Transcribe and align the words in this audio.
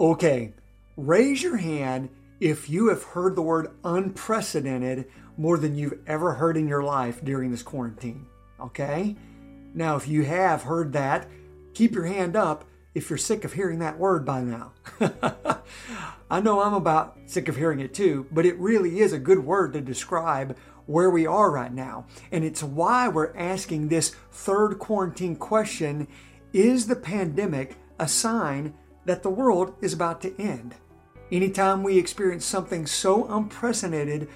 Okay, 0.00 0.52
raise 0.96 1.40
your 1.40 1.56
hand 1.56 2.08
if 2.40 2.68
you 2.68 2.88
have 2.88 3.04
heard 3.04 3.36
the 3.36 3.42
word 3.42 3.70
unprecedented 3.84 5.06
more 5.36 5.56
than 5.56 5.76
you've 5.76 6.00
ever 6.08 6.34
heard 6.34 6.56
in 6.56 6.66
your 6.66 6.82
life 6.82 7.24
during 7.24 7.52
this 7.52 7.62
quarantine. 7.62 8.26
Okay? 8.60 9.14
Now, 9.72 9.94
if 9.94 10.08
you 10.08 10.24
have 10.24 10.64
heard 10.64 10.92
that, 10.94 11.28
keep 11.74 11.92
your 11.94 12.06
hand 12.06 12.34
up 12.34 12.64
if 12.94 13.08
you're 13.08 13.16
sick 13.16 13.44
of 13.44 13.52
hearing 13.52 13.78
that 13.80 13.98
word 13.98 14.24
by 14.24 14.42
now. 14.42 14.72
I 16.30 16.40
know 16.40 16.60
I'm 16.60 16.74
about 16.74 17.16
sick 17.26 17.48
of 17.48 17.56
hearing 17.56 17.78
it 17.78 17.94
too, 17.94 18.26
but 18.32 18.46
it 18.46 18.58
really 18.58 19.00
is 19.00 19.12
a 19.12 19.18
good 19.18 19.44
word 19.44 19.72
to 19.74 19.80
describe 19.80 20.56
where 20.86 21.10
we 21.10 21.24
are 21.24 21.52
right 21.52 21.72
now. 21.72 22.06
And 22.32 22.44
it's 22.44 22.64
why 22.64 23.06
we're 23.06 23.36
asking 23.36 23.88
this 23.88 24.14
third 24.32 24.80
quarantine 24.80 25.36
question 25.36 26.08
Is 26.52 26.88
the 26.88 26.96
pandemic 26.96 27.76
a 27.98 28.08
sign 28.08 28.74
that 29.04 29.22
the 29.22 29.30
world 29.30 29.74
is 29.80 29.92
about 29.92 30.20
to 30.22 30.40
end? 30.40 30.74
Anytime 31.30 31.82
we 31.82 31.98
experience 31.98 32.44
something 32.44 32.86
so 32.86 33.26
unprecedented 33.26 34.28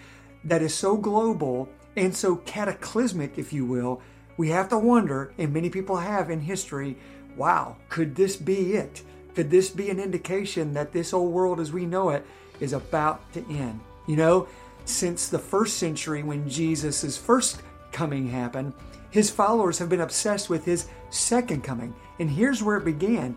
that 0.45 0.63
is 0.63 0.75
so 0.75 0.97
global 0.97 1.69
and 1.97 2.15
so 2.15 2.37
cataclysmic, 2.37 3.39
if 3.39 3.53
you 3.53 3.67
will, 3.67 4.01
we 4.37 4.49
have 4.51 4.69
to 4.69 4.79
wonder, 4.79 5.33
and 5.37 5.53
many 5.53 5.69
people 5.69 5.97
have 5.97 6.31
in 6.31 6.41
history, 6.41 6.97
wow, 7.37 7.77
could 7.89 8.15
this 8.15 8.37
be 8.37 8.75
it? 8.75 9.03
Could 9.35 9.51
this 9.51 9.71
be 9.71 9.91
an 9.91 10.01
indication 10.01 10.75
that 10.75 10.93
this 10.93 11.13
old 11.13 11.33
world 11.33 11.61
as 11.61 11.73
we 11.73 11.87
know 11.87 12.11
it 12.11 12.27
is 12.61 12.73
about 12.73 13.33
to 13.33 13.45
end? 13.51 13.81
You 14.07 14.17
know, 14.17 14.49
since 14.85 15.29
the 15.29 15.39
first 15.39 15.77
century 15.77 16.23
when 16.23 16.49
Jesus' 16.49 17.17
first 17.17 17.63
coming 17.93 18.29
happened, 18.29 18.73
his 19.11 19.31
followers 19.31 19.79
have 19.79 19.89
been 19.89 20.01
obsessed 20.01 20.51
with 20.51 20.65
his 20.65 20.89
second 21.11 21.63
coming. 21.63 21.95
And 22.19 22.31
here's 22.31 22.63
where 22.63 22.77
it 22.77 22.85
began. 22.85 23.37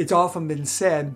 it's 0.00 0.12
often 0.12 0.48
been 0.48 0.64
said 0.64 1.14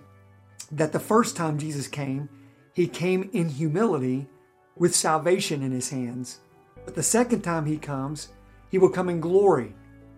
that 0.71 0.91
the 0.91 0.99
first 0.99 1.35
time 1.35 1.57
Jesus 1.57 1.87
came, 1.87 2.29
he 2.71 2.87
came 2.87 3.31
in 3.33 3.49
humility 3.49 4.27
with 4.75 4.95
salvation 4.95 5.63
in 5.63 5.71
his 5.71 5.89
hands. 5.89 6.41
But 6.85 6.93
the 6.93 7.01
second 7.01 7.41
time 7.41 7.65
he 7.65 7.79
comes, 7.79 8.27
he 8.69 8.77
will 8.77 8.89
come 8.89 9.09
in 9.09 9.19
glory 9.19 9.73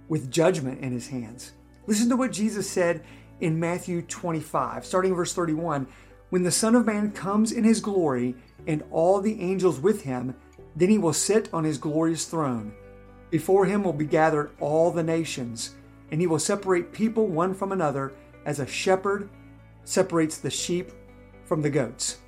with 0.10 0.30
judgment 0.30 0.82
in 0.82 0.92
his 0.92 1.08
hands. 1.08 1.54
Listen 1.86 2.10
to 2.10 2.18
what 2.18 2.34
Jesus 2.34 2.70
said 2.70 3.06
in 3.40 3.58
Matthew 3.58 4.02
25, 4.02 4.86
starting 4.86 5.16
verse 5.16 5.32
31. 5.32 5.88
When 6.30 6.44
the 6.44 6.52
Son 6.52 6.76
of 6.76 6.86
Man 6.86 7.12
comes 7.12 7.54
in 7.54 7.64
his 7.64 7.80
glory 7.80 8.36
and 8.68 8.84
all 8.92 9.22
the 9.22 9.40
angels 9.40 9.80
with 9.80 10.02
him, 10.02 10.36
then 10.76 10.90
he 10.90 10.98
will 10.98 11.14
sit 11.14 11.48
on 11.54 11.64
his 11.64 11.78
glorious 11.78 12.26
throne. 12.26 12.74
Before 13.30 13.64
him 13.64 13.86
will 13.86 13.94
be 13.94 14.04
gathered 14.04 14.52
all 14.60 14.92
the 14.92 15.04
nations, 15.04 15.76
and 16.12 16.20
he 16.20 16.28
will 16.28 16.38
separate 16.38 16.92
people 16.92 17.28
one 17.28 17.54
from 17.54 17.72
another 17.72 18.12
as 18.48 18.60
a 18.60 18.66
shepherd 18.66 19.30
separates 19.84 20.40
the 20.40 20.50
sheep 20.50 20.92
from 21.44 21.62
the 21.62 21.70
goats. 21.70 22.20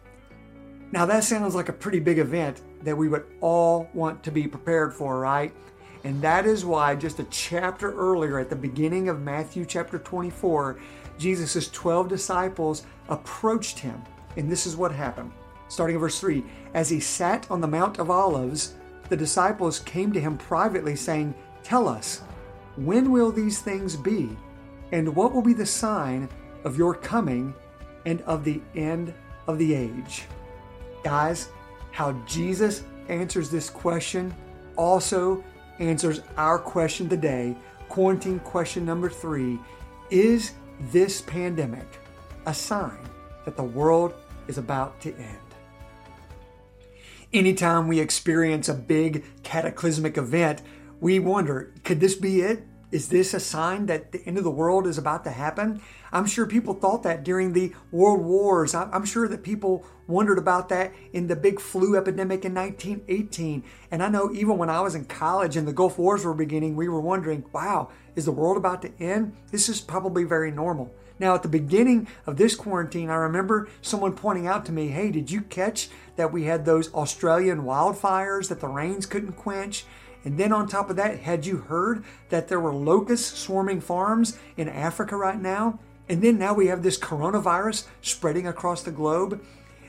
Now, 0.91 1.05
that 1.05 1.23
sounds 1.23 1.55
like 1.55 1.69
a 1.69 1.73
pretty 1.73 1.99
big 1.99 2.19
event 2.19 2.61
that 2.83 2.97
we 2.97 3.07
would 3.07 3.25
all 3.41 3.89
want 3.93 4.21
to 4.23 4.31
be 4.31 4.47
prepared 4.47 4.93
for, 4.93 5.19
right? 5.19 5.53
And 6.03 6.21
that 6.21 6.45
is 6.45 6.65
why, 6.65 6.95
just 6.95 7.19
a 7.19 7.25
chapter 7.25 7.93
earlier, 7.93 8.37
at 8.37 8.49
the 8.49 8.55
beginning 8.55 9.09
of 9.09 9.21
Matthew 9.21 9.65
chapter 9.65 9.97
24, 9.97 10.79
Jesus' 11.17 11.69
12 11.69 12.07
disciples 12.07 12.85
approached 13.07 13.79
him. 13.79 14.01
And 14.37 14.51
this 14.51 14.65
is 14.65 14.75
what 14.75 14.91
happened. 14.91 15.31
Starting 15.67 15.95
in 15.95 15.99
verse 15.99 16.19
3 16.19 16.43
As 16.73 16.89
he 16.89 16.99
sat 16.99 17.49
on 17.51 17.61
the 17.61 17.67
Mount 17.67 17.99
of 17.99 18.09
Olives, 18.09 18.75
the 19.09 19.17
disciples 19.17 19.79
came 19.79 20.11
to 20.13 20.21
him 20.21 20.37
privately, 20.37 20.95
saying, 20.95 21.33
Tell 21.63 21.87
us, 21.87 22.21
when 22.77 23.11
will 23.11 23.31
these 23.31 23.59
things 23.59 23.95
be? 23.95 24.29
And 24.91 25.15
what 25.15 25.33
will 25.33 25.41
be 25.41 25.53
the 25.53 25.65
sign 25.65 26.29
of 26.63 26.77
your 26.77 26.95
coming 26.95 27.53
and 28.05 28.21
of 28.21 28.43
the 28.43 28.61
end 28.75 29.13
of 29.47 29.57
the 29.57 29.73
age? 29.73 30.23
Guys, 31.03 31.49
how 31.91 32.13
Jesus 32.25 32.83
answers 33.07 33.49
this 33.49 33.69
question 33.69 34.33
also 34.75 35.43
answers 35.79 36.21
our 36.37 36.57
question 36.59 37.09
today. 37.09 37.55
Quarantine 37.87 38.39
question 38.39 38.85
number 38.85 39.09
three 39.09 39.59
Is 40.09 40.53
this 40.91 41.21
pandemic 41.21 41.87
a 42.45 42.53
sign 42.53 42.99
that 43.45 43.57
the 43.57 43.63
world 43.63 44.13
is 44.47 44.57
about 44.57 44.99
to 45.01 45.15
end? 45.15 45.37
Anytime 47.31 47.87
we 47.87 47.99
experience 47.99 48.69
a 48.69 48.73
big 48.73 49.23
cataclysmic 49.43 50.17
event, 50.17 50.61
we 50.99 51.19
wonder 51.19 51.73
could 51.83 51.99
this 51.99 52.15
be 52.15 52.41
it? 52.41 52.63
Is 52.91 53.09
this 53.09 53.35
a 53.35 53.39
sign 53.39 53.85
that 53.85 54.11
the 54.11 54.23
end 54.25 54.39
of 54.39 54.43
the 54.43 54.49
world 54.49 54.87
is 54.87 54.97
about 54.97 55.23
to 55.25 55.29
happen? 55.29 55.81
I'm 56.11 56.25
sure 56.25 56.47
people 56.47 56.73
thought 56.73 57.03
that 57.03 57.23
during 57.23 57.53
the 57.53 57.73
world 57.91 58.21
wars. 58.21 58.73
I'm 58.73 59.05
sure 59.05 59.27
that 59.27 59.43
people 59.43 59.85
wondered 60.07 60.39
about 60.39 60.69
that 60.69 60.91
in 61.13 61.27
the 61.27 61.35
big 61.35 61.59
flu 61.59 61.95
epidemic 61.95 62.43
in 62.45 62.55
1918. 62.55 63.63
And 63.91 64.01
I 64.01 64.09
know 64.09 64.31
even 64.33 64.57
when 64.57 64.71
I 64.71 64.81
was 64.81 64.95
in 64.95 65.05
college 65.05 65.55
and 65.55 65.67
the 65.67 65.73
Gulf 65.73 65.99
Wars 65.99 66.25
were 66.25 66.33
beginning, 66.33 66.75
we 66.75 66.89
were 66.89 66.99
wondering, 66.99 67.45
wow, 67.53 67.89
is 68.15 68.25
the 68.25 68.31
world 68.31 68.57
about 68.57 68.81
to 68.81 68.91
end? 68.99 69.35
This 69.51 69.69
is 69.69 69.81
probably 69.81 70.23
very 70.23 70.49
normal. 70.49 70.91
Now, 71.19 71.35
at 71.35 71.43
the 71.43 71.49
beginning 71.49 72.07
of 72.25 72.37
this 72.37 72.55
quarantine, 72.55 73.09
I 73.09 73.15
remember 73.15 73.67
someone 73.81 74.13
pointing 74.13 74.47
out 74.47 74.65
to 74.65 74.71
me, 74.71 74.87
hey, 74.87 75.11
did 75.11 75.29
you 75.29 75.41
catch 75.41 75.89
that 76.15 76.31
we 76.31 76.45
had 76.45 76.65
those 76.65 76.91
Australian 76.93 77.63
wildfires 77.63 78.47
that 78.47 78.61
the 78.61 78.67
rains 78.67 79.05
couldn't 79.05 79.33
quench? 79.33 79.85
And 80.25 80.37
then 80.37 80.51
on 80.51 80.67
top 80.67 80.89
of 80.89 80.95
that, 80.97 81.19
had 81.19 81.45
you 81.45 81.57
heard 81.57 82.03
that 82.29 82.47
there 82.47 82.59
were 82.59 82.73
locusts 82.73 83.39
swarming 83.39 83.81
farms 83.81 84.37
in 84.57 84.67
Africa 84.67 85.15
right 85.15 85.39
now? 85.39 85.79
And 86.09 86.21
then 86.21 86.37
now 86.37 86.53
we 86.53 86.67
have 86.67 86.83
this 86.83 86.97
coronavirus 86.97 87.85
spreading 88.01 88.47
across 88.47 88.83
the 88.83 88.91
globe. 88.91 89.43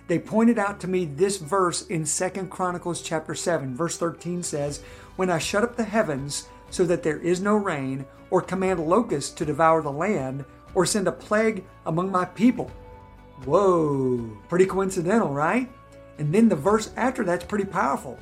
They 0.07 0.19
pointed 0.19 0.59
out 0.59 0.81
to 0.81 0.89
me 0.89 1.05
this 1.05 1.39
verse 1.39 1.87
in 1.87 2.05
Second 2.05 2.51
Chronicles 2.51 3.01
chapter 3.01 3.35
7, 3.35 3.75
verse 3.75 3.97
13 3.97 4.43
says, 4.43 4.83
When 5.17 5.31
I 5.31 5.39
shut 5.39 5.65
up 5.65 5.77
the 5.77 5.85
heavens 5.85 6.49
so 6.71 6.85
that 6.85 7.03
there 7.03 7.19
is 7.19 7.41
no 7.41 7.57
rain, 7.57 8.05
or 8.31 8.41
command 8.41 8.81
locusts 8.81 9.33
to 9.33 9.45
devour 9.45 9.83
the 9.83 9.91
land, 9.91 10.45
or 10.75 10.87
send 10.87 11.09
a 11.09 11.13
plague 11.13 11.65
among 11.87 12.11
my 12.11 12.25
people. 12.25 12.71
Whoa, 13.45 14.31
pretty 14.49 14.67
coincidental, 14.67 15.33
right? 15.33 15.71
And 16.19 16.33
then 16.33 16.49
the 16.49 16.57
verse 16.57 16.91
after 16.97 17.25
that's 17.25 17.45
pretty 17.45 17.65
powerful. 17.65 18.19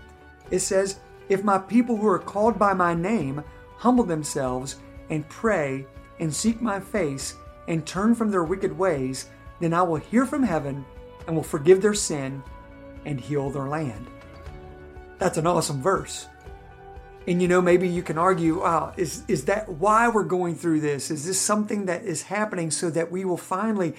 It 0.50 0.60
says, 0.60 1.00
if 1.28 1.44
my 1.44 1.58
people 1.58 1.96
who 1.96 2.08
are 2.08 2.18
called 2.18 2.58
by 2.58 2.74
my 2.74 2.94
name 2.94 3.42
humble 3.76 4.04
themselves 4.04 4.76
and 5.10 5.28
pray 5.28 5.86
and 6.18 6.34
seek 6.34 6.60
my 6.60 6.80
face 6.80 7.36
and 7.68 7.86
turn 7.86 8.14
from 8.14 8.30
their 8.30 8.44
wicked 8.44 8.76
ways, 8.76 9.28
then 9.60 9.74
I 9.74 9.82
will 9.82 9.96
hear 9.96 10.26
from 10.26 10.42
heaven 10.42 10.84
and 11.26 11.36
will 11.36 11.42
forgive 11.42 11.82
their 11.82 11.94
sin 11.94 12.42
and 13.04 13.20
heal 13.20 13.50
their 13.50 13.68
land. 13.68 14.06
That's 15.18 15.38
an 15.38 15.46
awesome 15.46 15.82
verse. 15.82 16.26
And 17.26 17.42
you 17.42 17.48
know, 17.48 17.60
maybe 17.60 17.86
you 17.86 18.02
can 18.02 18.16
argue, 18.16 18.62
wow, 18.62 18.94
is, 18.96 19.22
is 19.28 19.44
that 19.44 19.68
why 19.68 20.08
we're 20.08 20.24
going 20.24 20.54
through 20.54 20.80
this? 20.80 21.10
Is 21.10 21.26
this 21.26 21.38
something 21.38 21.84
that 21.86 22.04
is 22.04 22.22
happening 22.22 22.70
so 22.70 22.88
that 22.90 23.10
we 23.10 23.24
will 23.24 23.36
finally 23.36 23.94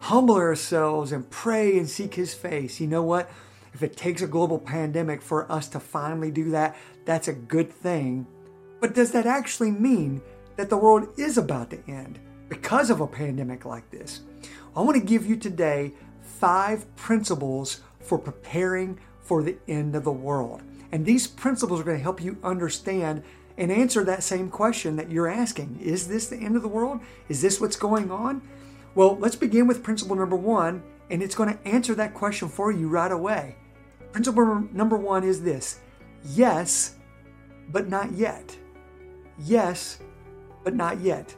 humble 0.00 0.34
ourselves 0.34 1.12
and 1.12 1.30
pray 1.30 1.78
and 1.78 1.88
seek 1.88 2.14
His 2.14 2.34
face? 2.34 2.80
You 2.80 2.88
know 2.88 3.04
what? 3.04 3.30
If 3.72 3.82
it 3.82 3.96
takes 3.96 4.22
a 4.22 4.26
global 4.26 4.58
pandemic 4.58 5.22
for 5.22 5.50
us 5.50 5.68
to 5.68 5.80
finally 5.80 6.30
do 6.30 6.50
that, 6.50 6.76
that's 7.04 7.28
a 7.28 7.32
good 7.32 7.72
thing. 7.72 8.26
But 8.80 8.94
does 8.94 9.12
that 9.12 9.26
actually 9.26 9.70
mean 9.70 10.20
that 10.56 10.68
the 10.68 10.76
world 10.76 11.08
is 11.16 11.38
about 11.38 11.70
to 11.70 11.90
end 11.90 12.18
because 12.48 12.90
of 12.90 13.00
a 13.00 13.06
pandemic 13.06 13.64
like 13.64 13.90
this? 13.90 14.20
I 14.76 14.80
want 14.80 14.96
to 14.98 15.06
give 15.06 15.26
you 15.26 15.36
today 15.36 15.92
five 16.20 16.94
principles 16.96 17.80
for 18.00 18.18
preparing 18.18 18.98
for 19.20 19.42
the 19.42 19.56
end 19.68 19.94
of 19.94 20.04
the 20.04 20.12
world. 20.12 20.62
And 20.90 21.06
these 21.06 21.26
principles 21.26 21.80
are 21.80 21.84
going 21.84 21.96
to 21.96 22.02
help 22.02 22.22
you 22.22 22.36
understand 22.42 23.22
and 23.56 23.70
answer 23.70 24.04
that 24.04 24.22
same 24.22 24.50
question 24.50 24.96
that 24.96 25.10
you're 25.10 25.28
asking 25.28 25.78
Is 25.80 26.08
this 26.08 26.28
the 26.28 26.36
end 26.36 26.56
of 26.56 26.62
the 26.62 26.68
world? 26.68 27.00
Is 27.28 27.40
this 27.40 27.60
what's 27.60 27.76
going 27.76 28.10
on? 28.10 28.42
Well, 28.94 29.16
let's 29.16 29.36
begin 29.36 29.66
with 29.66 29.82
principle 29.82 30.16
number 30.16 30.36
one, 30.36 30.82
and 31.10 31.22
it's 31.22 31.34
going 31.34 31.56
to 31.56 31.68
answer 31.68 31.94
that 31.94 32.14
question 32.14 32.48
for 32.48 32.70
you 32.70 32.88
right 32.88 33.12
away. 33.12 33.56
Principle 34.12 34.68
number 34.72 34.96
one 34.96 35.24
is 35.24 35.42
this 35.42 35.80
yes, 36.24 36.96
but 37.70 37.88
not 37.88 38.12
yet. 38.12 38.56
Yes, 39.38 39.98
but 40.62 40.74
not 40.74 41.00
yet. 41.00 41.34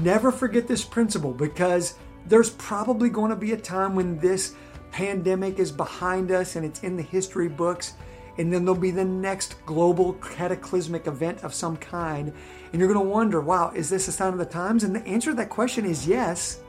Never 0.00 0.30
forget 0.30 0.68
this 0.68 0.84
principle 0.84 1.32
because 1.32 1.94
there's 2.26 2.50
probably 2.50 3.08
going 3.08 3.30
to 3.30 3.36
be 3.36 3.52
a 3.52 3.56
time 3.56 3.94
when 3.94 4.18
this 4.18 4.54
pandemic 4.90 5.58
is 5.58 5.72
behind 5.72 6.30
us 6.30 6.56
and 6.56 6.64
it's 6.64 6.82
in 6.82 6.96
the 6.96 7.02
history 7.02 7.48
books. 7.48 7.94
And 8.38 8.50
then 8.52 8.64
there'll 8.64 8.80
be 8.80 8.90
the 8.90 9.04
next 9.04 9.56
global 9.66 10.14
cataclysmic 10.14 11.06
event 11.06 11.42
of 11.44 11.52
some 11.52 11.76
kind. 11.76 12.32
And 12.72 12.80
you're 12.80 12.92
going 12.92 13.04
to 13.04 13.12
wonder, 13.12 13.40
wow, 13.42 13.72
is 13.74 13.90
this 13.90 14.08
a 14.08 14.12
sign 14.12 14.32
of 14.32 14.38
the 14.38 14.46
times? 14.46 14.84
And 14.84 14.94
the 14.94 15.06
answer 15.06 15.30
to 15.30 15.36
that 15.36 15.50
question 15.50 15.84
is 15.84 16.06
yes, 16.06 16.60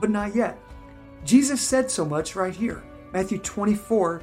but 0.00 0.10
not 0.10 0.34
yet. 0.34 0.58
Jesus 1.24 1.60
said 1.60 1.90
so 1.90 2.04
much 2.04 2.36
right 2.36 2.54
here. 2.54 2.84
Matthew 3.12 3.38
24, 3.38 4.22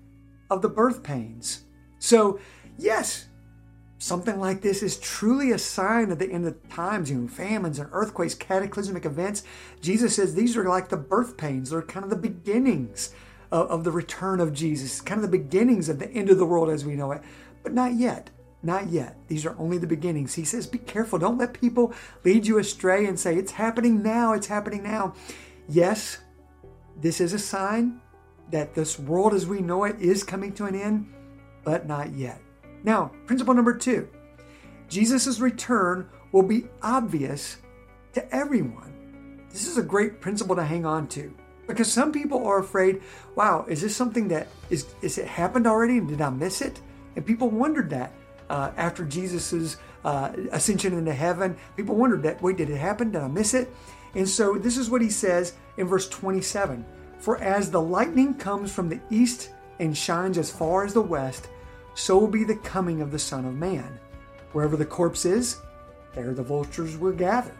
of 0.51 0.61
the 0.61 0.69
birth 0.69 1.01
pains. 1.01 1.63
So, 1.97 2.39
yes, 2.77 3.27
something 3.97 4.39
like 4.39 4.61
this 4.61 4.83
is 4.83 4.99
truly 4.99 5.51
a 5.51 5.57
sign 5.57 6.11
of 6.11 6.19
the 6.19 6.29
end 6.29 6.45
of 6.45 6.69
times, 6.69 7.09
you 7.09 7.17
know, 7.17 7.27
famines 7.27 7.79
and 7.79 7.89
earthquakes, 7.93 8.35
cataclysmic 8.35 9.05
events. 9.05 9.43
Jesus 9.79 10.15
says 10.15 10.35
these 10.35 10.57
are 10.57 10.67
like 10.67 10.89
the 10.89 10.97
birth 10.97 11.37
pains, 11.37 11.69
they're 11.69 11.81
kind 11.81 12.03
of 12.03 12.09
the 12.09 12.15
beginnings 12.17 13.13
of, 13.49 13.67
of 13.67 13.83
the 13.85 13.91
return 13.91 14.41
of 14.41 14.53
Jesus, 14.53 14.99
kind 14.99 15.23
of 15.23 15.31
the 15.31 15.37
beginnings 15.37 15.87
of 15.87 15.99
the 15.99 16.11
end 16.11 16.29
of 16.29 16.37
the 16.37 16.45
world 16.45 16.69
as 16.69 16.83
we 16.83 16.95
know 16.95 17.13
it, 17.13 17.21
but 17.63 17.73
not 17.73 17.93
yet. 17.93 18.29
Not 18.63 18.89
yet. 18.89 19.17
These 19.27 19.47
are 19.47 19.55
only 19.57 19.79
the 19.79 19.87
beginnings. 19.87 20.35
He 20.35 20.45
says, 20.45 20.67
Be 20.67 20.77
careful. 20.77 21.17
Don't 21.17 21.39
let 21.39 21.51
people 21.51 21.95
lead 22.23 22.45
you 22.45 22.59
astray 22.59 23.07
and 23.07 23.19
say, 23.19 23.35
It's 23.35 23.53
happening 23.53 24.03
now. 24.03 24.33
It's 24.33 24.45
happening 24.45 24.83
now. 24.83 25.15
Yes, 25.67 26.19
this 26.95 27.19
is 27.19 27.33
a 27.33 27.39
sign 27.39 28.01
that 28.51 28.73
this 28.73 28.99
world 28.99 29.33
as 29.33 29.47
we 29.47 29.59
know 29.59 29.83
it 29.83 29.99
is 29.99 30.23
coming 30.23 30.53
to 30.53 30.65
an 30.65 30.75
end, 30.75 31.11
but 31.63 31.87
not 31.87 32.13
yet. 32.13 32.41
Now, 32.83 33.11
principle 33.25 33.53
number 33.53 33.75
two 33.75 34.07
Jesus' 34.87 35.39
return 35.39 36.09
will 36.31 36.43
be 36.43 36.67
obvious 36.81 37.57
to 38.13 38.35
everyone. 38.35 39.41
This 39.49 39.67
is 39.67 39.77
a 39.77 39.83
great 39.83 40.21
principle 40.21 40.55
to 40.55 40.63
hang 40.63 40.85
on 40.85 41.07
to 41.09 41.33
because 41.67 41.91
some 41.91 42.11
people 42.11 42.45
are 42.45 42.59
afraid, 42.59 43.01
wow, 43.35 43.65
is 43.67 43.81
this 43.81 43.95
something 43.95 44.27
that 44.29 44.47
is, 44.69 44.93
is 45.01 45.17
it 45.17 45.27
happened 45.27 45.67
already 45.67 45.97
and 45.97 46.07
did 46.07 46.21
I 46.21 46.29
miss 46.29 46.61
it? 46.61 46.81
And 47.15 47.25
people 47.25 47.49
wondered 47.49 47.89
that 47.91 48.13
uh, 48.49 48.71
after 48.75 49.05
Jesus's 49.05 49.77
uh, 50.03 50.31
ascension 50.51 50.93
into 50.97 51.13
heaven. 51.13 51.55
People 51.77 51.95
wondered 51.95 52.23
that, 52.23 52.41
wait, 52.41 52.57
did 52.57 52.69
it 52.69 52.77
happen? 52.77 53.11
Did 53.11 53.21
I 53.21 53.27
miss 53.27 53.53
it? 53.53 53.73
And 54.15 54.27
so 54.27 54.55
this 54.55 54.77
is 54.77 54.89
what 54.89 55.01
he 55.01 55.09
says 55.09 55.53
in 55.77 55.87
verse 55.87 56.09
27 56.09 56.85
For 57.21 57.37
as 57.37 57.69
the 57.69 57.81
lightning 57.81 58.33
comes 58.33 58.73
from 58.73 58.89
the 58.89 58.99
east 59.11 59.51
and 59.79 59.95
shines 59.95 60.39
as 60.39 60.49
far 60.49 60.83
as 60.83 60.95
the 60.95 61.01
west, 61.01 61.49
so 61.93 62.17
will 62.17 62.27
be 62.27 62.43
the 62.43 62.55
coming 62.55 62.99
of 62.99 63.11
the 63.11 63.19
Son 63.19 63.45
of 63.45 63.53
Man. 63.53 63.99
Wherever 64.53 64.75
the 64.75 64.87
corpse 64.87 65.23
is, 65.23 65.61
there 66.15 66.33
the 66.33 66.41
vultures 66.41 66.97
will 66.97 67.11
gather. 67.11 67.55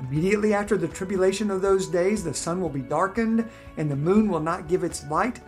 Immediately 0.00 0.54
after 0.54 0.76
the 0.76 0.88
tribulation 0.88 1.52
of 1.52 1.62
those 1.62 1.86
days, 1.86 2.24
the 2.24 2.34
sun 2.34 2.60
will 2.60 2.68
be 2.68 2.80
darkened, 2.80 3.48
and 3.76 3.88
the 3.88 3.94
moon 3.94 4.28
will 4.28 4.40
not 4.40 4.66
give 4.66 4.82
its 4.82 5.08
light, 5.08 5.38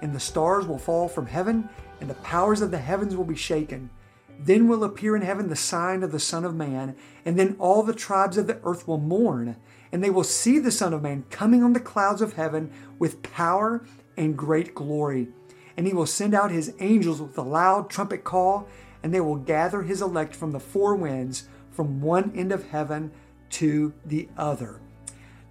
and 0.00 0.14
the 0.14 0.20
stars 0.20 0.64
will 0.64 0.78
fall 0.78 1.08
from 1.08 1.26
heaven, 1.26 1.68
and 2.00 2.08
the 2.08 2.14
powers 2.14 2.60
of 2.60 2.70
the 2.70 2.78
heavens 2.78 3.16
will 3.16 3.24
be 3.24 3.34
shaken. 3.34 3.90
Then 4.38 4.68
will 4.68 4.84
appear 4.84 5.16
in 5.16 5.22
heaven 5.22 5.48
the 5.48 5.56
sign 5.56 6.04
of 6.04 6.12
the 6.12 6.20
Son 6.20 6.44
of 6.44 6.54
Man, 6.54 6.94
and 7.24 7.36
then 7.36 7.56
all 7.58 7.82
the 7.82 7.92
tribes 7.92 8.38
of 8.38 8.46
the 8.46 8.60
earth 8.62 8.86
will 8.86 8.98
mourn, 8.98 9.56
and 9.96 10.04
they 10.04 10.10
will 10.10 10.22
see 10.22 10.58
the 10.58 10.70
Son 10.70 10.92
of 10.92 11.00
Man 11.00 11.24
coming 11.30 11.62
on 11.62 11.72
the 11.72 11.80
clouds 11.80 12.20
of 12.20 12.34
heaven 12.34 12.70
with 12.98 13.22
power 13.22 13.82
and 14.14 14.36
great 14.36 14.74
glory 14.74 15.28
and 15.76 15.86
he 15.86 15.92
will 15.92 16.06
send 16.06 16.34
out 16.34 16.50
his 16.50 16.74
angels 16.80 17.20
with 17.20 17.36
a 17.36 17.42
loud 17.42 17.90
trumpet 17.90 18.24
call, 18.24 18.66
and 19.02 19.12
they 19.12 19.20
will 19.20 19.36
gather 19.36 19.82
his 19.82 20.00
elect 20.00 20.34
from 20.34 20.52
the 20.52 20.60
four 20.60 20.94
winds, 20.94 21.48
from 21.70 22.00
one 22.00 22.32
end 22.34 22.50
of 22.50 22.70
heaven 22.70 23.12
to 23.50 23.92
the 24.04 24.28
other. 24.38 24.80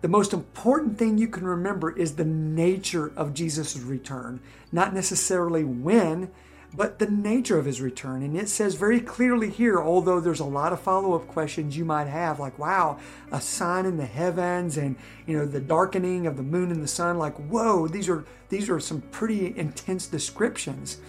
The 0.01 0.07
most 0.07 0.33
important 0.33 0.97
thing 0.97 1.17
you 1.17 1.27
can 1.27 1.45
remember 1.45 1.95
is 1.95 2.15
the 2.15 2.25
nature 2.25 3.11
of 3.15 3.33
Jesus' 3.33 3.77
return, 3.77 4.39
not 4.71 4.93
necessarily 4.93 5.63
when, 5.63 6.31
but 6.75 6.99
the 6.99 7.09
nature 7.09 7.57
of 7.57 7.65
his 7.65 7.81
return. 7.81 8.21
And 8.23 8.37
it 8.37 8.49
says 8.49 8.75
very 8.75 8.99
clearly 8.99 9.49
here, 9.49 9.79
although 9.81 10.19
there's 10.19 10.39
a 10.39 10.45
lot 10.45 10.73
of 10.73 10.79
follow-up 10.79 11.27
questions 11.27 11.77
you 11.77 11.85
might 11.85 12.07
have, 12.07 12.39
like, 12.39 12.57
wow, 12.59 12.99
a 13.31 13.39
sign 13.39 13.85
in 13.85 13.97
the 13.97 14.05
heavens 14.05 14.77
and 14.77 14.95
you 15.25 15.37
know 15.37 15.45
the 15.45 15.59
darkening 15.59 16.27
of 16.27 16.37
the 16.37 16.43
moon 16.43 16.71
and 16.71 16.83
the 16.83 16.87
sun, 16.87 17.17
like, 17.17 17.35
whoa, 17.49 17.87
these 17.87 18.09
are 18.09 18.25
these 18.49 18.69
are 18.69 18.79
some 18.79 19.01
pretty 19.01 19.57
intense 19.57 20.07
descriptions. 20.07 20.99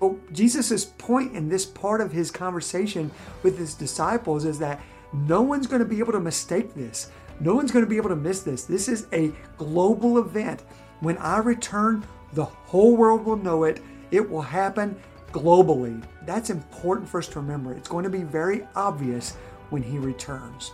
But 0.00 0.32
Jesus's 0.32 0.84
point 0.84 1.34
in 1.34 1.48
this 1.48 1.64
part 1.64 2.00
of 2.00 2.12
his 2.12 2.30
conversation 2.30 3.10
with 3.42 3.58
his 3.58 3.74
disciples 3.74 4.44
is 4.44 4.58
that 4.58 4.80
no 5.12 5.40
one's 5.42 5.66
going 5.66 5.80
to 5.80 5.88
be 5.88 5.98
able 5.98 6.12
to 6.12 6.20
mistake 6.20 6.74
this. 6.74 7.10
No 7.40 7.54
one's 7.54 7.70
going 7.70 7.84
to 7.84 7.88
be 7.88 7.96
able 7.96 8.10
to 8.10 8.16
miss 8.16 8.42
this. 8.42 8.64
This 8.64 8.88
is 8.88 9.06
a 9.12 9.32
global 9.56 10.18
event. 10.18 10.64
When 11.00 11.16
I 11.18 11.38
return, 11.38 12.04
the 12.32 12.44
whole 12.44 12.96
world 12.96 13.24
will 13.24 13.36
know 13.36 13.64
it. 13.64 13.80
It 14.10 14.28
will 14.28 14.42
happen 14.42 14.96
globally. 15.36 16.02
That's 16.24 16.50
important 16.50 17.08
for 17.08 17.18
us 17.18 17.28
to 17.28 17.40
remember. 17.40 17.72
It's 17.74 17.88
going 17.88 18.04
to 18.04 18.10
be 18.10 18.22
very 18.22 18.66
obvious 18.74 19.36
when 19.70 19.82
he 19.82 19.98
returns. 19.98 20.72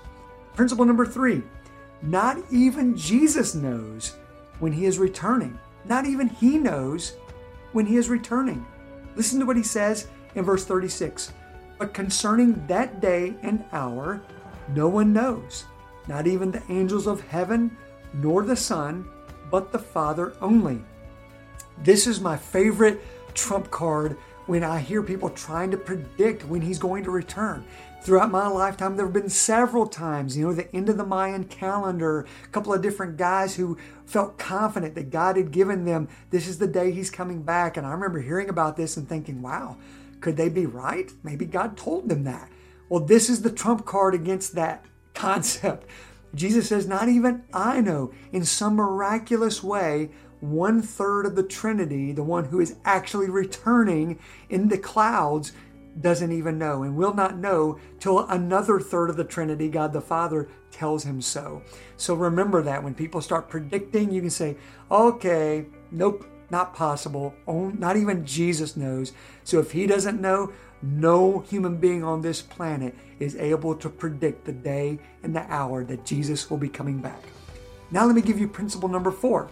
Principle 0.55 0.85
number 0.85 1.07
three 1.07 1.43
not 2.03 2.39
even 2.51 2.97
Jesus 2.97 3.55
knows 3.55 4.17
when 4.59 4.73
he 4.73 4.87
is 4.87 4.99
returning. 4.99 5.59
Not 5.85 6.05
even 6.05 6.29
he 6.29 6.59
knows 6.59 7.15
when 7.73 7.87
he 7.87 7.97
is 7.97 8.09
returning. 8.09 8.67
Listen 9.15 9.39
to 9.39 9.47
what 9.47 9.57
he 9.57 9.63
says 9.63 10.09
in 10.35 10.45
verse 10.45 10.65
36 10.65 11.33
But 11.79 11.95
concerning 11.95 12.67
that 12.67 13.01
day 13.01 13.35
and 13.43 13.65
hour, 13.73 14.21
no 14.75 14.89
one 14.89 15.13
knows, 15.13 15.65
not 16.09 16.27
even 16.27 16.51
the 16.51 16.63
angels 16.69 17.07
of 17.07 17.21
heaven, 17.29 17.77
nor 18.15 18.43
the 18.43 18.57
Son, 18.57 19.09
but 19.51 19.71
the 19.71 19.79
Father 19.79 20.35
only. 20.41 20.83
This 21.85 22.07
is 22.07 22.21
my 22.21 22.37
favorite 22.37 23.01
trump 23.35 23.71
card 23.71 24.17
when 24.53 24.63
I 24.63 24.81
hear 24.81 25.03
people 25.03 25.31
trying 25.31 25.71
to 25.71 25.79
predict 25.79 26.45
when 26.45 26.61
he's 26.61 26.79
going 26.79 27.05
to 27.05 27.11
return. 27.11 27.65
Throughout 28.03 28.31
my 28.31 28.47
lifetime, 28.49 28.99
there 28.99 29.07
have 29.07 29.15
been 29.15 29.31
several 29.31 29.87
times, 29.87 30.37
you 30.37 30.45
know, 30.47 30.53
the 30.53 30.71
end 30.77 30.91
of 30.91 30.99
the 30.99 31.07
Mayan 31.07 31.45
calendar, 31.45 32.27
a 32.45 32.49
couple 32.49 32.75
of 32.75 32.83
different 32.83 33.17
guys 33.17 33.57
who 33.57 33.79
felt 34.05 34.37
confident 34.37 34.95
that 34.95 35.09
God 35.09 35.39
had 35.39 35.53
given 35.53 35.87
them, 35.87 36.07
this 36.29 36.47
is 36.47 36.59
the 36.59 36.67
day 36.67 36.91
he's 36.91 37.11
coming 37.11 37.43
back. 37.43 37.79
And 37.79 37.87
I 37.87 37.93
remember 37.93 38.21
hearing 38.21 38.51
about 38.51 38.77
this 38.77 38.99
and 38.99 39.09
thinking, 39.09 39.41
wow, 39.41 39.79
could 40.21 40.37
they 40.37 40.51
be 40.51 40.67
right? 40.67 41.11
Maybe 41.23 41.47
God 41.47 41.75
told 41.75 42.11
them 42.11 42.25
that. 42.25 42.51
Well, 42.91 43.01
this 43.01 43.31
is 43.31 43.41
the 43.41 43.51
trump 43.51 43.87
card 43.87 44.15
against 44.15 44.55
that 44.57 44.85
concept. 45.15 45.87
Jesus 46.35 46.69
says, 46.69 46.87
Not 46.87 47.09
even 47.09 47.45
I 47.55 47.81
know. 47.81 48.13
In 48.33 48.45
some 48.45 48.75
miraculous 48.75 49.63
way, 49.63 50.11
one 50.43 50.83
third 50.83 51.25
of 51.25 51.37
the 51.37 51.43
Trinity, 51.43 52.13
the 52.13 52.23
one 52.23 52.45
who 52.45 52.61
is 52.61 52.77
actually 52.85 53.31
returning 53.31 54.19
in 54.51 54.69
the 54.69 54.77
clouds, 54.77 55.53
doesn't 56.01 56.33
even 56.33 56.59
know 56.59 56.85
and 56.85 56.97
will 56.97 57.13
not 57.13 57.37
know 57.37 57.79
till 58.01 58.21
another 58.29 58.81
third 58.81 59.11
of 59.11 59.17
the 59.17 59.25
Trinity, 59.25 59.69
God 59.69 59.93
the 59.93 60.01
Father, 60.01 60.49
tells 60.71 61.05
him 61.05 61.21
so. 61.21 61.63
So 61.97 62.15
remember 62.15 62.63
that 62.63 62.83
when 62.83 62.95
people 62.95 63.21
start 63.21 63.49
predicting, 63.49 64.11
you 64.11 64.23
can 64.23 64.31
say, 64.31 64.57
okay, 64.91 65.67
nope, 65.91 66.27
not 66.51 66.75
possible. 66.75 67.35
Not 67.47 67.97
even 67.97 68.25
Jesus 68.25 68.77
knows. 68.77 69.13
So 69.45 69.59
if 69.59 69.71
he 69.71 69.87
doesn't 69.87 70.21
know, 70.21 70.53
no 70.81 71.41
human 71.41 71.77
being 71.77 72.03
on 72.03 72.23
this 72.23 72.41
planet 72.43 72.95
is 73.21 73.37
able 73.37 73.75
to 73.77 73.89
predict 73.89 74.47
the 74.47 74.53
day 74.53 74.99
and 75.23 75.37
the 75.37 75.45
hour 75.53 75.85
that 75.85 76.07
Jesus 76.07 76.51
will 76.51 76.59
be 76.59 76.69
coming 76.71 76.99
back. 77.01 77.23
Now, 77.91 78.07
let 78.07 78.17
me 78.17 78.23
give 78.23 78.41
you 78.41 78.49
principle 78.49 78.89
number 78.89 79.11
four. 79.11 79.51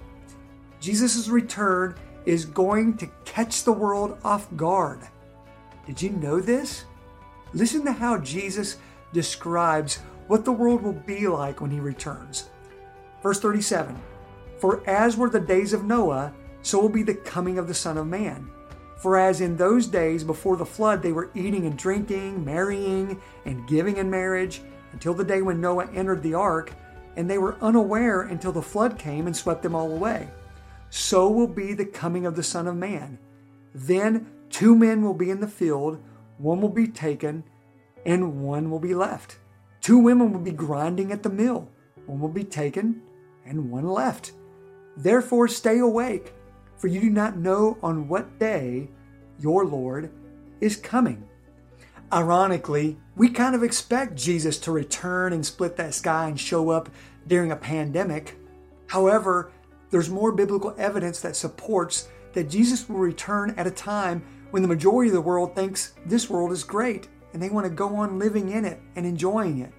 Jesus' 0.81 1.29
return 1.29 1.95
is 2.27 2.45
going 2.45 2.97
to 2.99 3.09
catch 3.25 3.65
the 3.65 3.73
world 3.73 4.19
off 4.25 4.49
guard. 4.57 5.01
Did 5.87 6.01
you 6.01 6.11
know 6.11 6.41
this? 6.41 6.85
Listen 7.53 7.85
to 7.85 7.93
how 7.93 8.19
Jesus 8.19 8.79
describes 9.13 9.99
what 10.27 10.45
the 10.45 10.53
world 10.53 10.83
will 10.83 10.93
be 10.93 11.27
like 11.27 11.61
when 11.61 11.71
he 11.71 11.81
returns. 11.81 12.49
Verse 13.23 13.41
37 13.41 14.01
For 14.59 14.89
as 14.89 15.17
were 15.17 15.31
the 15.31 15.41
days 15.41 15.73
of 15.73 15.85
Noah, 15.85 16.33
so 16.63 16.81
will 16.81 16.89
be 16.89 17.03
the 17.03 17.15
coming 17.15 17.59
of 17.59 17.67
the 17.69 17.75
Son 17.75 17.99
of 17.99 18.07
Man. 18.07 18.51
For 18.97 19.19
as 19.19 19.41
in 19.41 19.57
those 19.57 19.87
days 19.87 20.23
before 20.23 20.57
the 20.57 20.67
flood 20.67 21.03
they 21.03 21.13
were 21.13 21.31
eating 21.35 21.67
and 21.67 21.77
drinking, 21.77 22.45
marrying 22.45 23.21
and 23.45 23.67
giving 23.67 23.97
in 23.97 24.11
marriage, 24.11 24.61
until 24.93 25.15
the 25.15 25.25
day 25.25 25.43
when 25.43 25.61
Noah 25.61 25.91
entered 25.93 26.23
the 26.23 26.35
ark, 26.35 26.73
and 27.17 27.29
they 27.29 27.39
were 27.39 27.57
unaware 27.61 28.23
until 28.23 28.53
the 28.53 28.63
flood 28.63 28.99
came 28.99 29.27
and 29.27 29.37
swept 29.37 29.63
them 29.63 29.75
all 29.75 29.91
away. 29.91 30.29
So 30.91 31.31
will 31.31 31.49
be 31.49 31.73
the 31.73 31.87
coming 31.87 32.27
of 32.27 32.37
the 32.37 32.43
Son 32.43 32.67
of 32.67 32.77
Man. 32.77 33.19
Then 33.75 34.27
two 34.51 34.75
men 34.75 35.03
will 35.03 35.15
be 35.15 35.31
in 35.31 35.41
the 35.41 35.49
field, 35.49 36.03
one 36.39 36.61
will 36.61 36.69
be 36.69 36.89
taken, 36.89 37.45
and 38.05 38.43
one 38.43 38.71
will 38.71 38.81
be 38.81 38.95
left. 38.95 39.39
Two 39.81 39.99
women 39.99 40.33
will 40.33 40.41
be 40.41 40.51
grinding 40.51 41.13
at 41.13 41.23
the 41.23 41.31
mill, 41.31 41.71
one 42.07 42.21
will 42.21 42.29
be 42.29 42.45
taken, 42.45 43.03
and 43.47 43.71
one 43.71 43.89
left. 43.89 44.33
Therefore, 44.97 45.49
stay 45.49 45.79
awake, 45.79 46.35
for 46.77 46.89
you 46.89 47.01
do 47.01 47.11
not 47.11 47.37
know 47.37 47.79
on 47.83 48.09
what 48.09 48.39
day 48.39 48.91
your 49.39 49.65
Lord 49.65 50.11
is 50.61 50.77
coming. 50.77 51.27
Ironically, 52.13 52.99
we 53.15 53.31
kind 53.31 53.55
of 53.55 53.63
expect 53.63 54.17
Jesus 54.17 54.59
to 54.59 54.73
return 54.73 55.33
and 55.33 55.47
split 55.47 55.77
that 55.77 55.95
sky 55.95 56.29
and 56.29 56.39
show 56.39 56.71
up 56.71 56.91
during 57.27 57.53
a 57.53 57.57
pandemic. 57.57 58.37
However, 58.89 59.53
there's 59.91 60.11
more 60.11 60.33
biblical 60.33 60.75
evidence 60.79 61.21
that 61.21 61.37
supports 61.37 62.09
that 62.33 62.49
Jesus 62.49 62.89
will 62.89 62.99
return 62.99 63.55
at 63.57 63.67
a 63.67 63.71
time 63.71 64.23
when 64.51 64.63
the 64.63 64.69
majority 64.69 65.11
of 65.11 65.15
the 65.15 65.21
world 65.21 65.55
thinks 65.55 65.95
this 66.07 66.31
world 66.31 66.53
is 66.53 66.65
great 66.65 67.09
and 67.33 67.43
they 67.43 67.51
want 67.51 67.67
to 67.67 67.71
go 67.71 67.97
on 67.97 68.19
living 68.19 68.51
in 68.51 68.65
it 68.65 68.81
and 68.97 69.07
enjoying 69.07 69.61
it. 69.61 69.73